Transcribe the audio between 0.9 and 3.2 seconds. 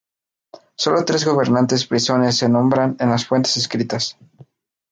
tres gobernantes frisones se nombran en